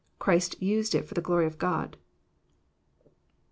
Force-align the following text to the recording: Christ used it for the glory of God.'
Christ 0.17 0.59
used 0.59 0.95
it 0.95 1.05
for 1.07 1.13
the 1.13 1.21
glory 1.21 1.45
of 1.45 1.59
God.' 1.59 1.95